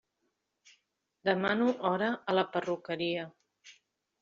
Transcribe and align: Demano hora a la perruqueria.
Demano 1.29 1.69
hora 1.91 2.09
a 2.33 2.37
la 2.39 2.47
perruqueria. 2.57 3.29